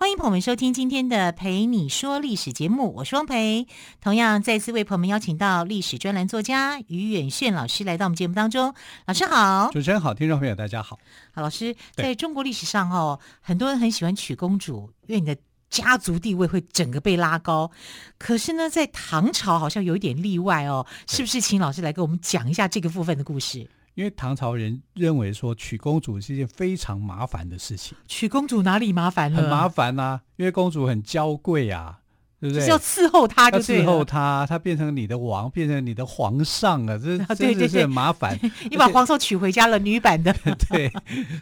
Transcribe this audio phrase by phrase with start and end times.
[0.00, 3.66] 欢迎朋友们收听今天的《陪你说历史》节目，我是汪培。
[4.00, 8.74] 同样再次为朋友们邀请到历史专栏作家于远炫老师来到我们节目当中。
[9.04, 10.98] 老师好，主持人好，听众朋友大家好。
[11.34, 15.36] 好，老师，在中国历史上哦，很多人很喜欢娶公主，因为你的
[15.68, 17.70] 家族地位会整个被拉高。
[18.16, 21.42] 可是呢，在唐朝好像有一点例外哦，是不是？
[21.42, 23.68] 请老师来给我们讲一下这个部分的故事。
[24.00, 27.94] 因为唐朝人认为说娶公主是一件非常麻烦的事情。
[28.06, 29.36] 娶公主哪里麻烦了？
[29.36, 31.98] 很麻烦啊，因为公主很娇贵啊，
[32.40, 32.60] 对不对？
[32.60, 38.40] 就是要伺候她就对，要伺候她，她变成你的王，变成你的皇上啊，这真的是很麻烦。
[38.70, 40.34] 你把皇上娶回家了，女版的。
[40.70, 40.90] 对，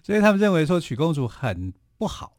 [0.03, 2.33] 所以他们认为说娶公主很不好。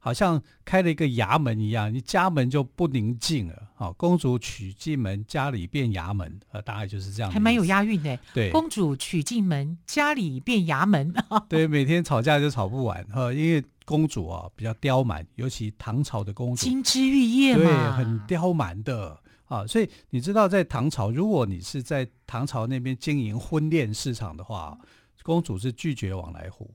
[0.00, 3.68] 啊，好像开了一个衙门一样，你家门就不宁静了。
[3.76, 7.30] 啊，公主娶进门，家里变衙门，呃，大概就是这样。
[7.30, 8.18] 还蛮有押韵的。
[8.34, 11.14] 对，公主娶进门，家里变衙门。
[11.48, 13.02] 对，每天吵架就吵不完。
[13.04, 19.18] 哈，因为公主啊比较刁蛮，尤其唐朝的公主，金枝玉叶嘛，对，很刁蛮的。
[19.46, 24.78] 啊，所以你知道，在唐朝，如果你是在唐朝那边经营婚恋市场的话，
[25.22, 26.70] 公主是拒绝往来户。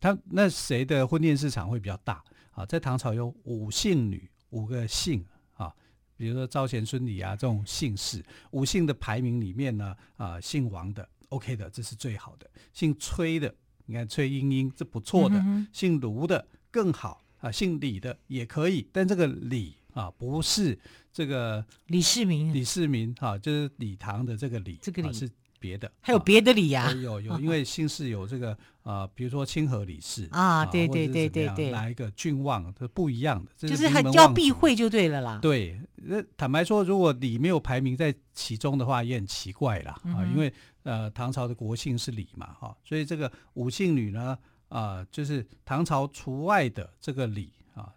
[0.00, 2.22] 她那谁的婚恋市场会比较大？
[2.54, 5.24] 啊，在唐朝有五姓女，五个姓
[5.54, 5.74] 啊，
[6.16, 13.54] 比如说招贤、孙李啊这种姓氏，五姓的排名里面呢，啊，姓王的 OK 的，这是最好的；姓崔的，
[13.86, 20.78] 你看崔莺莺，这不错的；嗯、姓卢的更好啊，姓李的也可以，但这个李啊，不是
[21.12, 25.30] 这个李世民，李世民哈，就是李唐的这个李，这个李、啊、是。
[25.64, 26.92] 别的还有别的李呀、啊？
[26.92, 35.38] 有有，因为姓氏有这个啊，比如说清河李氏啊，对对对对对，哪一个郡望它不一样的，就是很要避讳就对了啦。
[35.40, 44.36] 对，那坦白说，如果李没有排名在其中的话，也很奇怪啦啊，因为呃唐朝的国姓是李嘛哈，所以这个五姓女呢
[44.68, 47.90] 啊，就是唐朝除外的这个李啊，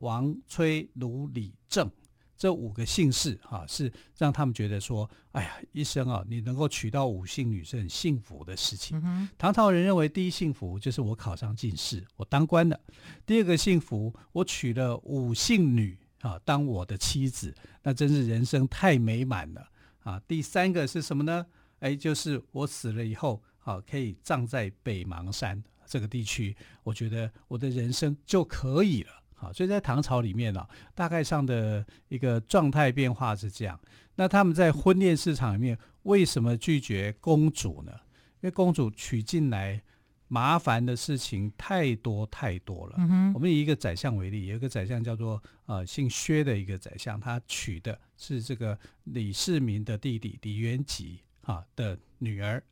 [0.00, 1.88] 王、崔、卢、李、郑。
[2.36, 9.00] 这五个姓氏哈，是让他们觉得说，哎呀，一生啊，你能够娶到五姓女是很幸福的事情。
[9.04, 12.76] 嗯、唐朝人认为，第一幸福就是我考上进士，我当官了；
[13.24, 19.68] 第二个幸福，我娶了五姓女啊，当我的妻子，那真是人生太美满了
[20.02, 20.20] 啊！
[20.26, 21.46] 第三个是什么呢？
[21.80, 29.12] 哎，就是我死了以后，啊，可以葬在北邙山这个地区，我觉得我的人生就可以了。
[29.34, 33.78] 好，所以在唐朝里面呢、啊，大概上的一个状态变化是这样。
[34.14, 37.92] 那他们在婚恋市场里面为什么拒绝公主呢？
[38.40, 39.82] 因为公主娶进来
[40.28, 42.96] 麻烦的事情太多太多了。
[42.98, 52.62] 嗯、我们以一个宰相为例，有一个宰相叫做呃姓薛的一个宰相，他娶的是这个李世民的弟弟李元吉啊的女儿。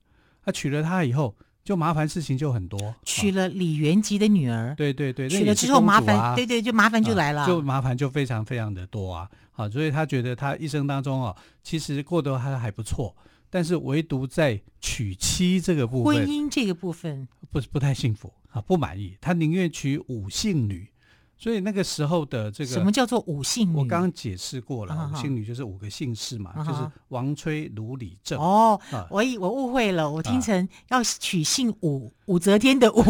[0.45, 1.37] 他娶了她以后。
[1.65, 13.17] 就麻烦事情就很多，娶了李元吉的女儿，啊、对对对，娶了之后麻烦，对对，就麻烦就来了，啊、就麻烦就非常非常的多啊，好，所以他觉得他一生当中哦，其实过得还还不错，
[13.49, 17.29] 但是唯独在娶妻这个部分，婚姻这个部分。
[17.51, 20.89] 不不太幸福啊，不满意，他宁愿娶五姓女。
[21.43, 23.77] 所以那个时候的这个什么叫做五姓女？
[23.77, 28.39] 我刚刚解释过了，五姓女就是五个姓氏嘛，就是王、崔、卢、李、郑。
[28.39, 28.81] 哦，
[29.11, 33.03] 我以我误会了，我听成要娶姓武，武则天的武，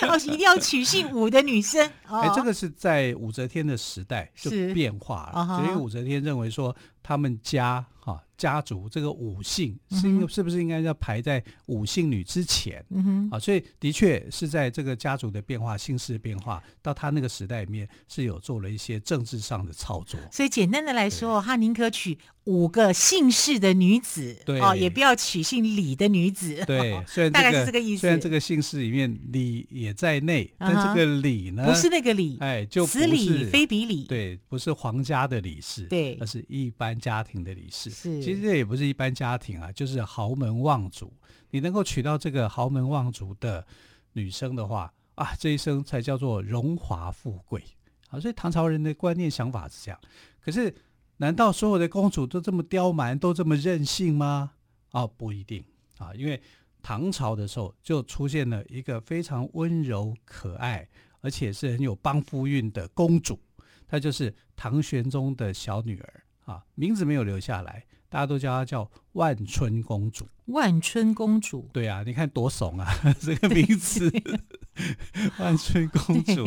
[0.00, 1.86] 要 一定要娶姓武的女生。
[2.04, 7.84] 哎，这个是在武则天的时代就变化了，所以武则天认为说他们家。
[8.04, 12.84] 啊，家族这个五姓是应是不是应该要排在五姓女之前？
[12.90, 20.18] 嗯哼，啊，所以的确是在这个家族的变化、姓氏变化，到他那个时代里面是有做了一些政治上的操作。
[20.32, 26.62] 所以简单的来说，他宁可娶五个姓氏的女子，对哦，也不要娶姓李的女子。
[26.66, 28.02] 对， 虽然、这个、大概是这个意思。
[28.02, 34.04] 虽然这个姓氏里面李也在内，但这个李呢，不是那个李，哎，就此李非彼李。
[34.04, 37.88] 对，不是皇家的李氏，对，而是一般家庭的李氏。
[37.88, 41.10] 是，其实这也不是一般家庭啊，就是豪门望族。
[41.50, 43.66] 你能够娶到这个豪门望族的
[44.12, 47.62] 女生的话啊，这一生才叫做荣华富贵。
[48.10, 49.98] 啊，所以唐朝人的观念想法是这样。
[50.44, 50.74] 可是。
[51.18, 54.52] 难道所有的公主都这么刁蛮，都这么任性吗？
[54.90, 55.64] 啊，不一定
[55.98, 56.40] 啊，因为
[56.82, 60.88] 唐朝的时候就出现了一个非常温柔可爱，
[61.20, 63.38] 而且是很有帮夫运的公主，
[63.86, 67.84] 她就是唐玄宗的小女儿啊，名字没有留下来。
[68.08, 70.28] 大家都叫她叫万春公主。
[70.46, 72.86] 万春公主，对啊，你看多怂啊，
[73.18, 74.08] 这个名字，
[75.38, 76.44] 万春公主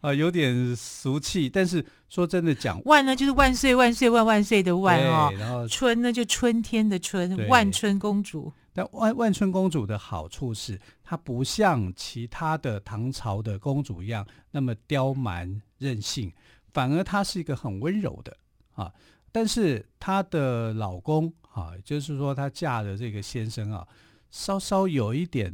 [0.00, 1.48] 啊、呃，有点俗气。
[1.48, 8.52] 但是说真的讲，万呢就是万岁万岁万万岁的万哦，然后春呢就春天的春，万春公主。
[8.72, 16.32] 但万万春公主的好处是，她不像其他的唐朝的公主一样那么刁蛮任性，
[16.72, 18.36] 反而她是一个很温柔的
[18.74, 18.92] 啊。
[19.32, 21.32] 但是她的老公。
[21.56, 23.88] 啊，就是说，她嫁的这个先生啊，
[24.30, 25.50] 稍稍有一点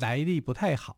[0.00, 0.94] 来历不太好，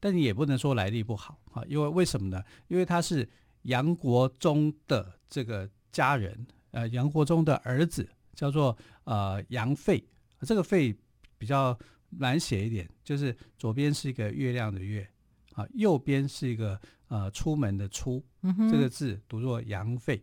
[0.00, 2.42] 但你也不能说来历不好啊，因为为什么呢？
[2.68, 3.28] 因为他是
[3.62, 10.04] 杨国忠的这个家人，呃，杨国忠的儿子叫做呃杨费，
[10.40, 10.96] 这个费
[11.38, 11.78] 比较
[12.10, 15.08] 难写一点，就是左边是一个月亮的月，
[15.54, 20.22] 啊，右边是一个呃出门的出，嗯、这个字读作杨费。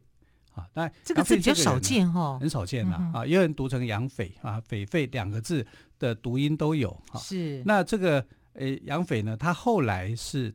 [0.54, 5.66] 啊，但这个字比较少见哈，很少见呐啊，也有人读成杨斐啊，斐斐两个字
[5.98, 7.20] 的读音都有哈。
[7.20, 8.24] 是，那这个
[8.54, 10.54] 诶杨斐呢，他后来是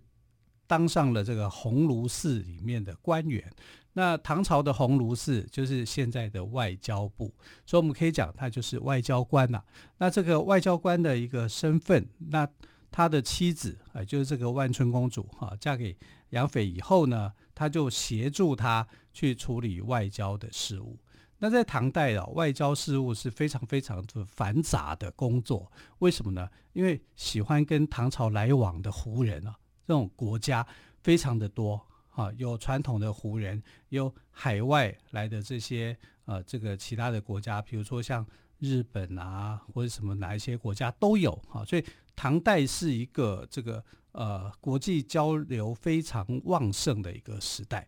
[0.66, 3.52] 当上了这个鸿胪寺里面的官员。
[3.92, 7.34] 那唐朝的鸿胪寺就是现在的外交部，
[7.66, 9.62] 所以我们可以讲他就是外交官呐。
[9.98, 12.48] 那这个外交官的一个身份，那
[12.90, 15.96] 他的妻子啊，就是这个万春公主哈，嫁给
[16.30, 18.86] 杨斐以后呢，他就协助他。
[19.10, 20.96] 去处理外交的事务。
[21.40, 25.70] 那在唐代啊，外交事务是非常非常的繁杂的工作。
[26.00, 26.48] 为什么呢？
[26.72, 29.54] 因为喜欢跟唐朝来往的胡人啊，
[29.86, 30.66] 这种国家
[31.00, 31.80] 非常的多
[32.10, 38.26] 啊，有传统的胡人，有海外来的这些呃，这个其他的国家，比如说像
[38.58, 41.64] 日本啊，或者什么哪一些国家都有啊。
[41.64, 41.84] 所以
[42.16, 47.86] 唐代是一个这个呃国际交流非常旺盛的一个时代。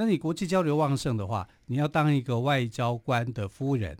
[0.00, 3.94] 那你国际交流旺盛的话，你要当一个外交官的夫人，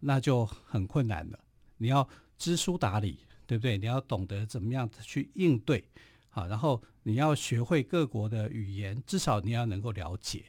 [0.00, 1.38] 那就很困难了。
[1.76, 3.78] 你要知书达理，对不对？
[3.78, 5.84] 你要懂得怎么样去应对，
[6.30, 10.46] 好，然后你要学会各国的语言，至少你要能够了解。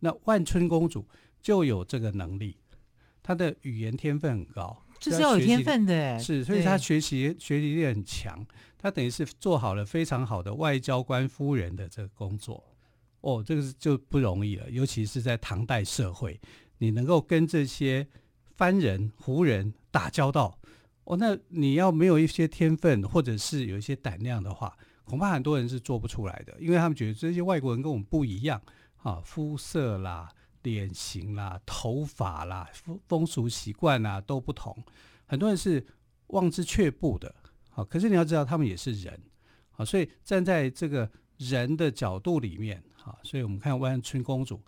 [0.00, 1.08] 那万春公主
[1.40, 2.58] 就有这个能力，
[3.22, 8.46] 她的语言天分很高，这是要有天分的，是，所以她学习学习力很强，
[8.76, 12.62] 她等于是做好了非常好的外交官夫人的这个工作。
[13.26, 16.40] 哦，这个是就不容易了，尤其是在唐代社会，
[16.78, 18.06] 你能够跟这些
[18.54, 20.56] 番人、胡人打交道，
[21.02, 28.62] 哦，那你要没有一些天分，或者是有一些胆量的话，恐怕很多人是做不出来的，因为他们觉得这些外国人跟我们不一样，
[28.98, 30.30] 啊，肤色啦、
[30.62, 34.72] 脸型啦、头发啦、风风俗习惯啦都不同，
[35.26, 35.84] 很多人是
[36.28, 37.34] 望之却步的，
[37.70, 39.20] 好，可是你要知道，他们也是人，
[39.72, 42.80] 好，所以站在这个人的角度里面。
[43.06, 44.60] 啊，所以我们看万春公主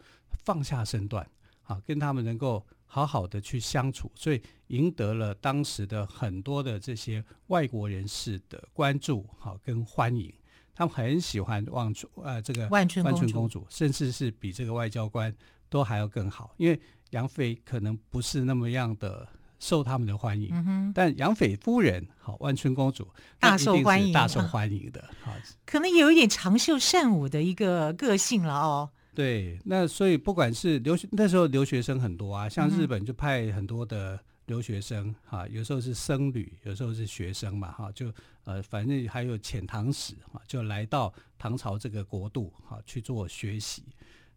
[0.44, 1.28] 放下身段，
[1.64, 10.32] 啊，跟他们能够好好的去相处，所以赢得了当时的很多的这些外国人士的关注，好跟欢迎。
[10.72, 15.34] 他们很喜欢万春，呃，这个万春公主，甚至是比这个外交官
[15.68, 16.80] 都还要更好，因为
[17.10, 19.28] 杨妃可能不是那么样的。
[19.58, 23.08] 受他们的欢迎，嗯、但杨斐夫人好，万春公主
[23.40, 25.32] 大受欢迎，大受欢迎的，好，
[25.66, 28.90] 可能有一点长袖善舞的一个个性了哦。
[29.14, 38.12] 对，那所以不管是留学那时候留学生很多啊，像日本就派很多的留学生哈、嗯，有时候是僧侣，有时候是学生嘛哈，就
[38.44, 43.82] 呃反正还有遣唐使哈，就来到唐朝这个国度哈去做学习，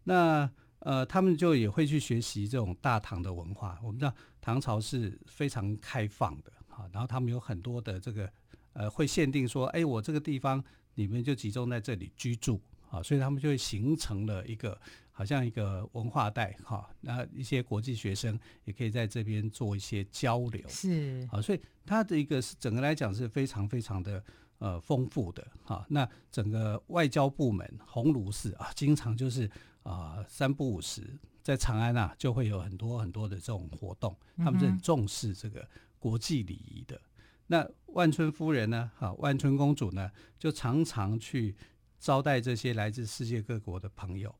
[0.02, 0.50] 那。
[0.84, 3.78] 呃，他们就也会去学习这种大唐的文化。
[3.82, 8.30] 我们知道唐朝是非常开放的，哈，然后他们有很多的这个，
[8.72, 10.62] 呃，会限定说，哎，我这个地方
[10.94, 12.60] 你们就集中在这里居住，
[12.90, 14.76] 啊，所以他们就会形成了一个
[15.12, 24.22] 好像一个文化带，哈，那一些国际学生也可以在这边做一些交流，是，啊，所以它的一个是整个来讲是非常非常的
[24.62, 29.50] 呃丰富的，哈，那整个外交部门鸿臚寺啊，经常就是。
[29.82, 31.02] 啊、呃，三不五时
[31.42, 36.94] 在长安啊，就会有很多很多的这种活动，他们是很重视这个国际礼仪的。
[36.94, 37.02] 嗯、
[37.48, 41.56] 那万春夫人呢，啊，万春公主呢，就常常去
[41.98, 44.32] 招待这些来自世界各国的朋友。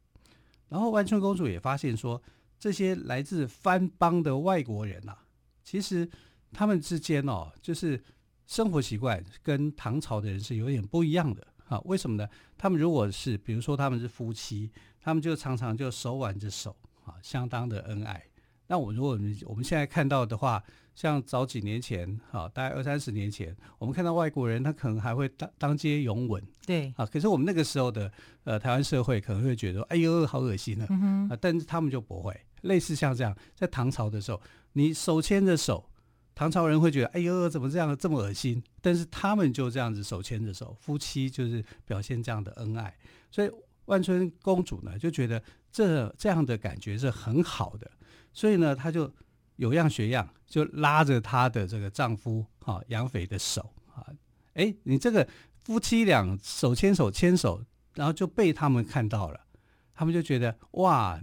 [0.68, 2.22] 然后万春公主也发现说，
[2.56, 5.26] 这些来自藩邦的外国人啊，
[5.64, 6.08] 其实
[6.52, 8.00] 他们之间哦，就是
[8.46, 11.46] 生活习惯跟唐朝的人是有点不一样的。
[11.68, 12.28] 啊，为什么呢？
[12.58, 14.70] 他们如果是，比如说他们是夫妻，
[15.00, 18.22] 他们就常常就手挽着手，啊，相当的恩爱。
[18.66, 20.62] 那我如果我们我们现在看到的话，
[20.94, 28.12] 像早几年前，啊，大概二三十年前，我们看到外国人，他可能还会当当街拥吻，对，啊，可是我们那个时候的
[28.44, 34.40] 呃台湾社会可能会觉得，哎呦，好恶心呢，啊，嗯，但是他们就不会，类似像这样，在唐朝的时候，
[34.74, 35.88] 你手牵着手，
[36.34, 38.62] 唐朝人会觉得，哎呦，怎么这样这么恶心？
[38.80, 42.96] 但是他们就这样子手牵着手，夫妻就是表现这样的恩爱，
[43.30, 43.50] 所以
[43.84, 47.90] 万春公主呢就觉得这这样的感觉是很好的，
[48.32, 49.12] 所以呢，她就
[49.56, 54.06] 有样学样，就拉着她的这个丈夫哈杨斐的手啊，
[54.54, 55.28] 哎，你这个
[55.62, 57.62] 夫妻俩手牵手牵手，
[57.94, 59.40] 然后就被他们看到了，
[59.94, 61.20] 他们就觉得哇。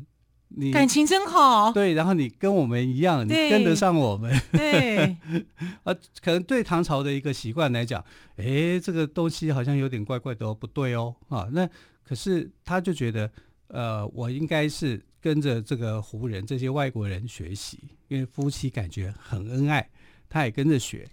[0.50, 5.16] 你感情真好，对，然后你跟我们一样，你跟得上我们，对，
[5.84, 8.04] 啊，可能对唐朝的一个习惯来讲，
[8.36, 11.70] 哎，这个东西好像有点怪怪的哦，不对哦，啊，那
[12.04, 13.32] 可是他就觉得，
[13.68, 19.88] 呃，我应该是跟着这个胡人这些外国人学习，因为夫妻感觉很恩爱，
[20.28, 21.08] 他也跟着学，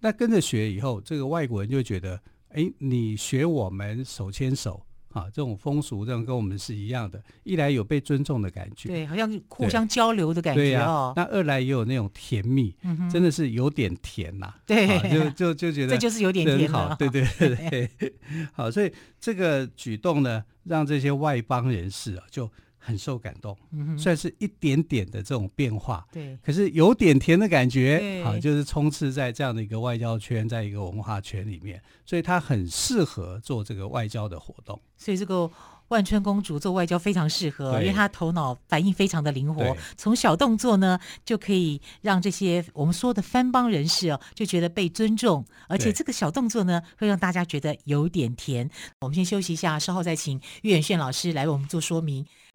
[0.00, 4.84] 那跟着学以后，这个外国人就觉得，哎，你学我们手牵手。
[5.12, 11.12] 啊，这种风俗这种跟我们是一样的，一来有被尊重的感觉，对，好像互相交流的感觉哦。
[11.16, 14.58] 那二来也有那种甜蜜，嗯、真的是有点甜呐、啊。
[14.66, 18.14] 对，啊、就就就觉得这就是有点甜好，对对对 对。
[18.52, 22.50] 好，所以这个举动呢，让这些外邦人士啊就。
[22.82, 34.80] 很受感动，嗯算是一点点的这种变化，对，可是有点甜的感觉，好，就是充斥在这样的一个外交圈，在一个文化圈里面，所以他很适合做这个外交的活动。
[34.96, 35.50] 所以这个
[35.88, 48.70] 万春公主做外交非常适合，因为她头脑反应非常的灵活，从小动作呢就可以让这些我们说的番邦人士哦就觉得被尊重，而且这个小动作呢会让大家觉得有点甜。
[49.00, 52.24] 我们先休息一下，稍后再请岳远炫老师来为我们做说明。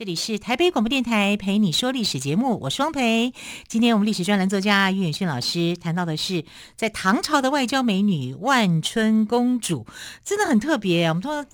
[0.00, 3.34] 这里是台北广播电台陪你说历史节目，我是汪蓓。
[3.68, 6.42] 今天我们历史专栏作家于远逊老师谈到的是
[6.74, 9.86] 在唐朝的外交美女万春公主，
[10.24, 11.06] 真的很特别。
[11.08, 11.44] 我们说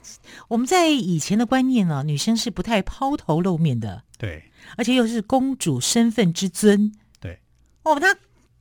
[0.47, 4.45] 我们在以前的观念呢，女生是不太抛头露面的，对，
[4.77, 7.41] 而且又是公主身份之尊，对。
[7.83, 8.17] 哦，她，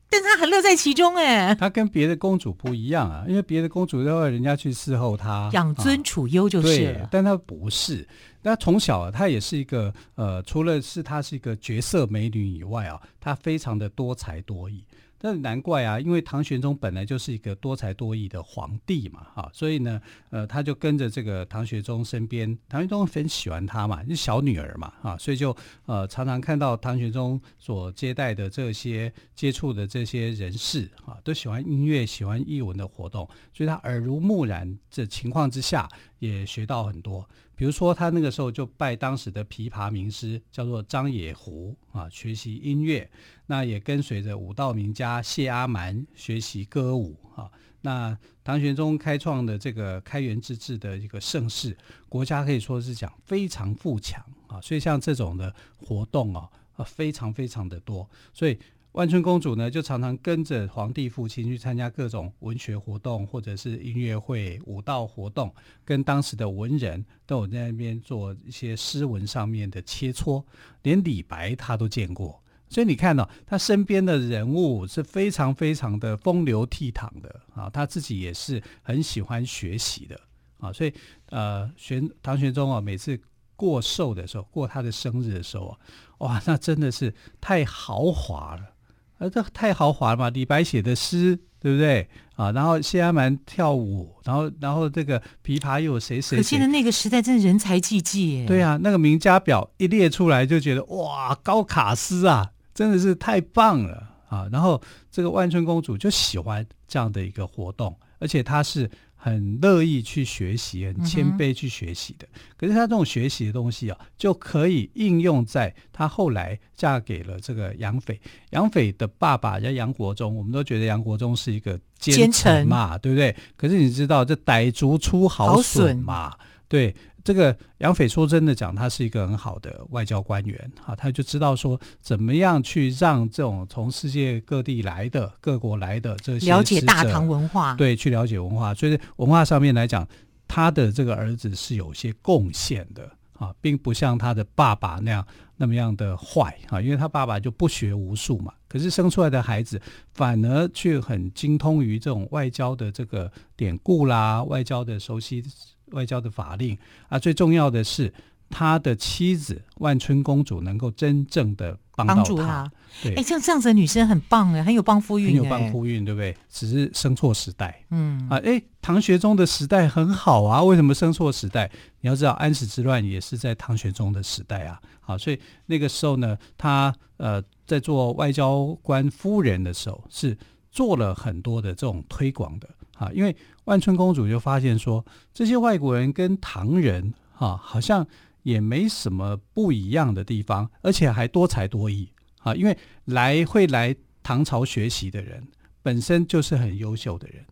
[0.09, 8.07] 但她很乐在其中，哎，她跟别的公主不一样啊，因为别的公主都要人家去伺候她，养尊处优就是了，啊，但她不是。
[8.45, 14.85] 那从小啊，她也是一个呃，除了是她是一个绝色美女以外啊，她非常的多才多艺。
[15.17, 19.99] 但难怪啊，因为唐玄宗本来就是一个多才多艺的皇帝嘛，哈，所以呢，
[20.29, 25.55] 呃，他就跟着这个唐玄宗身边，唐玄宗很喜欢她嘛，是小女儿嘛，哈，所以就
[25.87, 37.27] 呃常常看到唐玄宗所接待的这些接触的这些人士，哈，都喜欢音乐、喜欢艺文的活动，所以他耳濡目染这情况之下，也学到很多。
[37.55, 43.09] 比如说，他那个时候就拜当时的琵琶名师叫做张野狐啊，学习音乐。
[43.47, 47.49] 那也跟随着武道名家谢阿蛮学习歌舞啊。
[47.81, 51.77] 那唐玄宗开创的这个开元之治的一个盛世，
[52.09, 54.59] 国家可以说是讲非常富强啊。
[54.61, 58.09] 所以像这种的活动啊，啊非常非常的多。
[58.33, 58.59] 所以。
[58.95, 70.41] 万春公主呢，就常常跟着皇帝父亲去参加各种文学活动，或者是音乐会、舞蹈活动，跟当时的文人都有在那边做一些诗文上面的切磋，
[70.83, 72.41] 连李白他都见过。
[72.69, 80.17] 所以你看到、哦、他身边的人物是非常非常的风流倜傥的啊，他自己也是很喜欢学习的
[80.57, 80.71] 啊。
[80.71, 80.93] 所以
[81.31, 83.19] 呃，玄唐玄宗啊，每次
[83.57, 85.77] 过寿的时候，过他的生日的时候，
[86.19, 88.71] 哇，那真的是太豪华了。
[89.17, 90.29] 啊，这太豪华了嘛！
[90.29, 92.51] 李白写的诗，对不对啊？
[92.51, 96.37] 然后谢阿蛮跳舞，然后然后这个琵琶又有谁谁谁？
[96.37, 98.45] 可见的那个时代真的人才济济。
[98.45, 104.47] 对啊，那个名家表一列出来，就觉得哇，高卡斯啊，真的是太棒了啊！
[104.51, 112.27] 然后这个万春公主就喜欢这样的一个活动，而且她是很乐意去学习、很谦卑去学习的。
[112.33, 118.19] 嗯、可是他这种学习的东西啊，就可以应用在他后来嫁给了这个杨斐。
[118.51, 123.35] 杨斐的爸爸叫杨国忠，我们都觉得杨国忠是一个奸臣嘛，臣对不对？
[123.55, 126.39] 可是你知道，这傣族出好笋嘛，笋
[126.75, 126.95] 对。
[127.23, 138.75] 这个杨斐说真的讲，他是一个很好的外交官员啊，他就知道说怎么样去让这种从世界各地来的各国来的这些了解大唐文化，对，去了解文化。
[138.75, 140.07] 所以文化上面来讲，
[140.47, 145.25] 他的这个儿子是有些贡献的啊，并不像他的爸爸那样
[145.57, 149.81] 那么样的坏啊，因为他爸爸就不学无术嘛，可是生出来的孩子
[150.13, 155.43] 反而却很精通于这种外交的这个典故啦，外交的熟悉。
[155.91, 156.77] 外交的法令
[157.09, 158.13] 啊，最重要的是
[158.49, 162.23] 他的妻子万春公主能够真正的帮到他。
[162.23, 162.71] 助他。
[163.03, 166.35] 对，哎，像这样子的女生很棒哎，很有帮夫运，很有帮夫运，对不对？
[166.49, 167.83] 只是生错时代。
[167.89, 171.69] 嗯啊，哎，唐玄宗的时代很好啊，为什么生错时代？
[172.01, 174.79] 你要知道，安史之乱也是在唐玄宗的时代啊。
[175.01, 180.37] 好，所以那个时候呢，他呃在做外交官夫人的时候，是
[180.75, 182.67] 做了很多的这种推广的。
[182.97, 188.05] 啊，因为万春公主就发现说，这些外国人跟唐人啊，好像
[188.43, 192.55] 也没什么不一样的地方，而且还多才多艺啊。
[192.55, 195.45] 因为来会来唐朝学习的人，
[195.83, 197.45] 本身就是很优秀的人，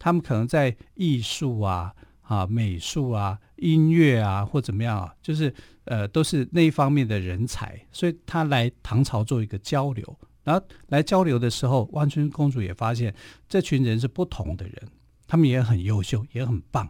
[0.00, 5.54] 他们可能在艺术啊、啊美术啊、音乐啊或怎么样啊，就是
[5.84, 10.18] 呃都是那方面的人才，所以他来唐朝做一个交流。
[10.48, 13.14] 然后来交流的时候，万春公主也发现
[13.46, 14.74] 这群人是不同的人，
[15.26, 16.88] 他们也很优秀，也很棒。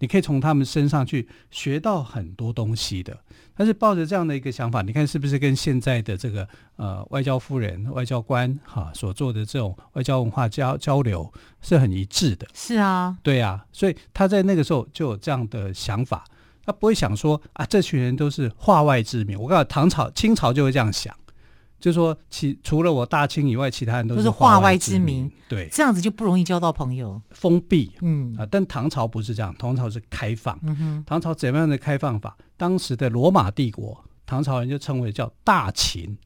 [0.00, 3.18] 你可以从他们身上去学到很多东西的。
[3.56, 6.46] 但是抱着这样的一个想法，你看是不是跟现在的这个
[6.76, 12.46] 呃外交夫人、外交官哈所做的这种外交文化交交流是很一致的？
[12.52, 16.24] 是啊，对啊，所以他在那个时候就有这样的想法，
[16.66, 19.36] 他不会想说啊，这群人都是化外之民。
[19.36, 21.16] 我告诉你，唐朝、清朝就会这样想。
[21.80, 25.30] 就说其除了我大清以外，其他人都是化外之民。
[25.48, 27.20] 对，这样子就不容易交到朋友。
[27.30, 30.58] 封闭，嗯啊，但唐朝不是这样，唐朝是开放。
[30.62, 32.36] 嗯哼，唐朝怎么样的开放法？
[32.56, 36.18] 当时的罗马帝国，唐朝人就称为叫大秦。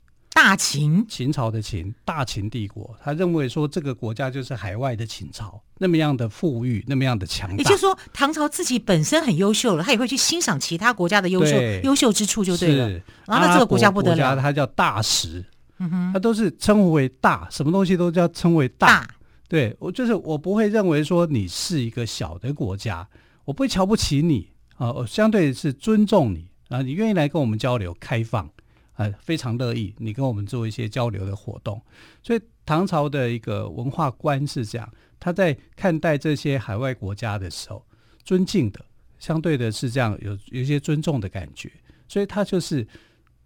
[0.44, 7.56] 大秦，秦朝的秦，大秦帝国，他认为说这个国家就是海外的秦朝，那么样的富裕，那么样的强大。
[7.58, 12.88] 也就是说，唐朝自己本身很优秀了，他也会去欣赏其他国家的优秀优秀之处，就对了。
[13.24, 15.44] 然后那这个国家不得了，他叫大食，
[15.78, 18.88] 嗯哼，它都是称呼为大，什么东西都叫称为大。
[18.88, 19.08] 大
[19.48, 23.06] 对我就是我不会认为说你是一个小的国家，
[23.44, 28.50] 我不会瞧不起你啊，我相对是尊重你啊，你愿意来跟我们交流，开放。
[28.96, 31.80] 呃，非常乐意你跟我们做一些交流的活动，
[32.22, 37.84] 所以唐朝的一个文化观是这样，他在看待这些海外国家的时候，
[38.24, 38.84] 尊敬的，
[39.18, 41.70] 相对的是这样，有有一些尊重的感觉，
[42.06, 42.86] 所以他就是，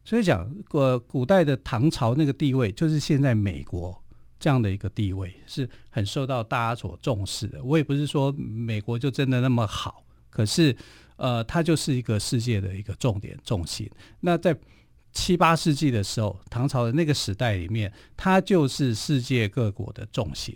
[0.05, 3.97] 所以讲，呃，古代的唐朝那个地位，就是现在美国
[4.39, 7.63] 这样的一个地位，是很受到大家所重视的。
[7.63, 10.77] 我也不是说美国就真的那么好，可是，
[11.17, 13.91] 呃，它就是一个世界的一个重点重心。
[14.21, 14.55] 那在
[15.17, 20.55] 七八世纪的时候，唐朝的那个时代里面，它就是世界各国的重心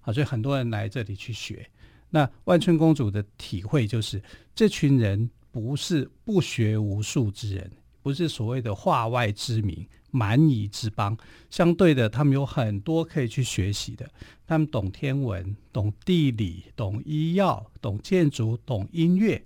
[0.00, 1.64] 啊，所以很多人来这里去学。
[2.10, 4.20] 那万春公主的体会就是，
[4.52, 7.70] 这群人不是不学无术之人，
[8.02, 11.16] 不是所谓的化外之民、蛮夷之邦。
[11.48, 14.10] 相对的，他们有很多可以去学习的。
[14.44, 19.40] 他们懂天文、懂地理、懂医药、懂建筑、懂音乐。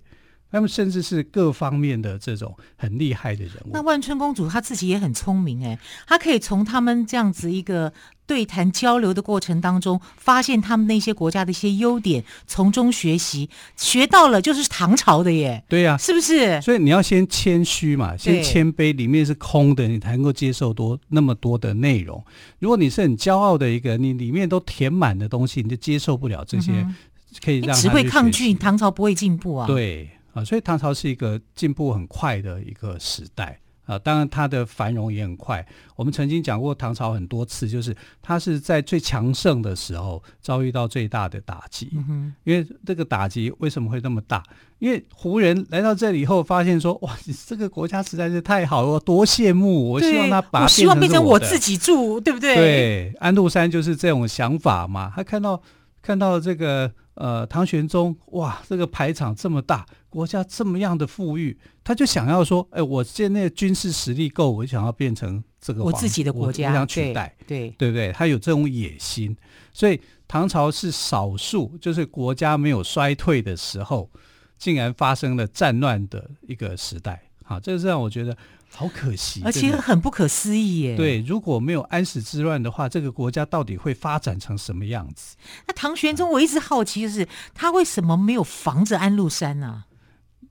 [0.55, 3.71] 他们甚至是各方面的这种很厉害的人物。
[3.73, 7.91] 那万春公主她自己也很聪明哎，她可以从他们这样子一个
[8.25, 15.61] 对谈交流的过程当中，发现他们那些国家的一些优点，从中学习，学到了就是唐朝的耶。
[15.67, 16.61] 对呀、啊，是不是？
[16.61, 22.23] 所以你要先谦虚嘛，先谦卑，里面是空的，你才能够接受多那么多的内容。
[22.59, 26.95] 如果你是很骄傲的一个，你里面都填满的东西，你就接受不了这些，嗯、
[27.43, 29.67] 可以让只会抗拒，唐朝不会进步啊。
[29.67, 30.09] 对。
[30.35, 35.65] 啊，所以唐朝是一个进步很快的一个时代啊，当然它的繁荣也很快。
[35.95, 41.89] 我们曾经讲过唐朝很多次，就是它是在最强盛的时候遭遇到最大的打击。
[41.93, 44.43] 嗯哼，因为这个打击为什么会那么大？
[44.79, 47.17] 因为胡人来到这里以后，发现说：“哇，
[47.47, 49.91] 这个国家实在是太好了，我多羡慕！
[49.91, 55.13] 我希望他把我希望变成我自己住，对不对？”对，安禄山就是这种想法嘛。
[55.15, 55.61] 他看到
[56.01, 59.85] 看到这个呃唐玄宗，哇，这个排场这么大。
[60.15, 68.13] 国家这么样的富裕，他就想要说，哎，我现在军事实力够，我想要变成这个我自己的国家，我想取代，对对，对不对？
[68.13, 69.35] 他有这种野心，
[69.73, 74.09] 所以唐朝是少数，就是国家没有衰退的时候，
[74.57, 77.21] 竟然发生了战乱的一个时代。
[77.43, 78.37] 好，这个是让我觉得。
[78.77, 80.97] 好可惜，而且很不可思议耶。
[80.97, 85.37] 对，如果没有安史之乱的话，这个国家到底会发展成什么样子？
[85.65, 89.87] 那唐玄宗，我一直好奇，就是他为什么没有防着安禄山呢、啊？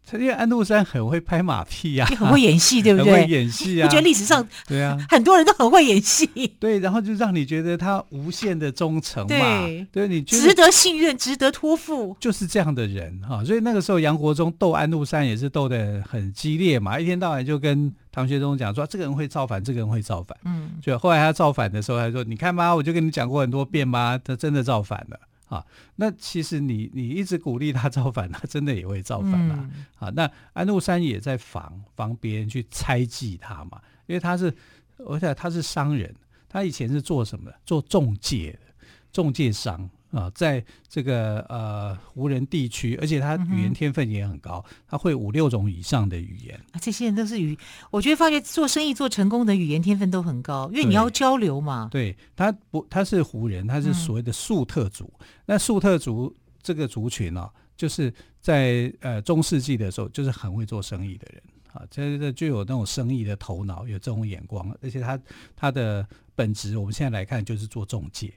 [0.06, 3.12] 他因为安禄山很会拍马屁呀、啊，很会演戏，对不对？
[3.12, 3.86] 很会演戏啊！
[3.86, 6.26] 我觉得历史上对啊，很多人都很会演戏。
[6.60, 13.42] 对，然后就让你觉得他无限的忠诚嘛，对，对你觉得值得信任、值得托付，就是这样的人哈。
[13.44, 20.36] 所以那个时候杨国忠斗安禄山也是斗得很激烈嘛，一天到晚就跟唐玄宗讲说这个人会造反，这个人会造反。
[20.44, 25.64] 嗯，就后来他造反的时候，他说：“你看吧，我就跟你讲过很多遍嘛，他真的造反了。”啊，
[25.96, 29.70] 那其实你你一直鼓励他造反，他真的也会造反啊。
[29.74, 34.54] 嗯、啊，那安禄山也在防防别人去猜忌他嘛，因为他是，
[34.98, 36.14] 而且他是商人，
[36.48, 37.61] 他以前是做什么的？
[37.64, 39.88] 做中介的，中介商。
[40.14, 46.57] 啊，在这个呃湖人地区，而且他语言天分也很高，嗯、他会五六种以上的语言。
[46.70, 47.59] 啊这些人都是语，
[47.90, 51.88] 我觉得发觉做生意做成功的语言天分都很高，因为你要交流嘛。
[51.90, 55.12] 对，对他不，他是湖人，他是所谓的粟特族。
[55.18, 65.18] 嗯、那粟特族这个族群呢、啊，就是在呃中世纪的时候，就是很会做生意的人啊，这这就有那种生意的头脑，有这种眼光，而且他
[65.57, 68.33] 他的本质，我们现在来看就是做中介。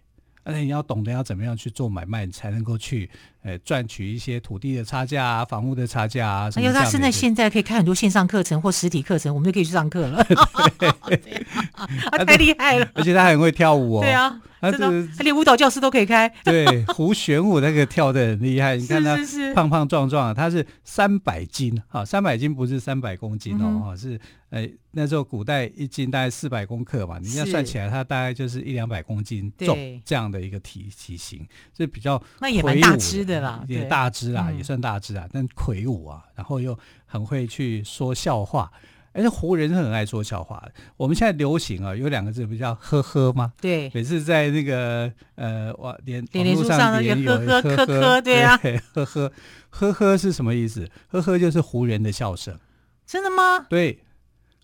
[0.48, 3.10] 而且你要懂得要怎么样去做买卖，你才能够去
[3.48, 6.50] 呃赚取一些土地的差价啊、房屋的差价啊。
[6.54, 10.22] 还有他现在现在可以开很多线上课程或实体课程，我们就可以去上课了。
[12.28, 12.88] 太厉害了！
[12.94, 14.02] 而且他很会跳舞哦。
[14.02, 14.42] 对啊。
[14.60, 16.28] 他这个他连舞蹈教室都可以开。
[16.44, 19.16] 对，胡旋舞那个跳的很厉害，你看他
[19.54, 38.72] 胖胖壮壮，他是三百斤哈，三百斤不是三百公斤哦，哈是呃那时候古代一斤大概四百公克嘛，你要算起来，他大概就是一两百公斤重这样的一个体体型，是比较那也蛮大只的啦，也大只啊，也算大只啊，但魁梧啊，然后又很会去说笑话。
[39.14, 40.72] 而且湖人是很爱说笑话的。
[40.96, 43.52] 我们现在流行啊，有两个字不叫“呵呵”吗？
[43.60, 43.90] 对。
[43.92, 48.56] 每次在那个呃网连连连书上有呵呵呵呵，对啊，
[48.94, 49.32] 呵呵
[49.72, 50.88] 呵呵是什么意思？
[51.08, 52.60] 呵呵就是湖人的笑声。
[53.08, 53.66] 真的吗？
[53.68, 54.04] 对。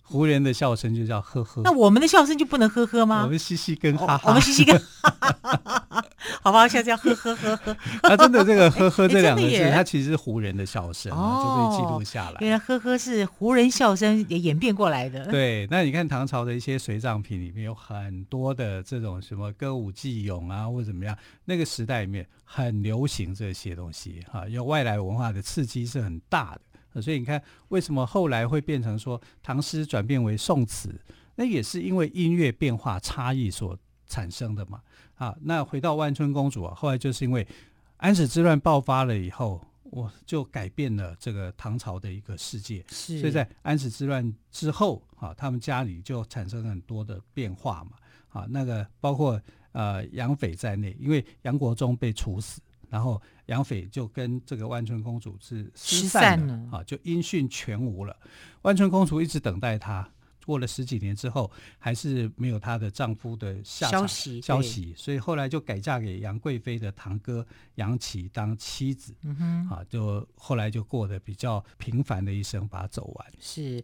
[0.05, 3.23] 湖人的笑声就叫呵呵，那我们的笑声就不能呵呵吗？
[3.23, 5.09] 我们嘻嘻跟哈哈，我们嘻嘻跟哈
[5.41, 6.05] 哈，
[6.41, 7.77] 好吧，现在叫呵呵呵呵。
[8.03, 12.37] 那 真的这个呵呵 这两个字，它其实是胡人的笑声，就被记录下来。
[12.39, 15.25] 原来呵呵是胡人笑声也演变过来的。
[15.27, 27.01] 对，那你看唐朝的一些随葬品里面有很多的这种什么歌舞伎俑啊，或者怎么样，那个时代里面很流行这些东西哈，有外来文化的刺激是很大的。
[27.01, 30.93] 所以你看，为什么后来会变成说唐诗转变为宋词？
[31.35, 33.75] 那也是因为音乐变化差异所
[34.07, 34.79] 产生的嘛。
[35.23, 37.47] 啊，那回到万春公主啊，后来就是因为
[37.95, 42.83] 安史之乱爆发了以后，我就改变了这个唐朝的一个世界。
[42.89, 47.91] 是，所以在安史之乱之后，啊，他们家里就产生了很多的变化嘛。
[48.33, 49.39] 啊，那个包括
[49.71, 52.59] 呃杨斐在内，因为杨国忠被处死。
[52.89, 58.15] 然后杨斐就跟这个万春公主是失散了，啊，就音讯全无了。
[58.61, 60.07] 万春公主一直等待她，
[60.45, 69.13] 过了十几年之后，还是没有她的丈夫的消息，消息，所以后来就改嫁给杨贵妃的堂哥杨琦当妻子。
[69.23, 73.33] 嗯哼，啊，就后来就过得比较平凡的一生，把它走完。
[73.39, 73.83] 是。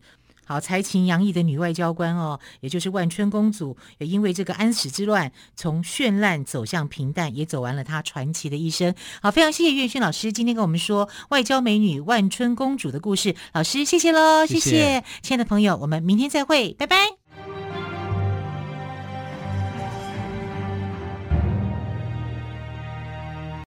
[0.50, 8.96] 好，才情洋溢的女外交官哦，也就是万春公主，也因为这个安史之乱，从绚烂走向平淡，也走完了她传奇的一生。
[9.22, 13.36] 好，非常谢谢岳轩老师今天跟我们说外交美女万春公主的故事。
[13.54, 17.29] 老师，谢谢喽，谢谢，谢谢亲爱的朋友，我们明天再会，拜拜。